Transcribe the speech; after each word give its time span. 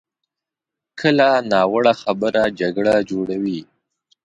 کله 0.99 1.29
ناوړه 1.51 1.93
خبره 2.01 2.43
جګړه 2.59 2.95
جوړوي. 3.09 3.59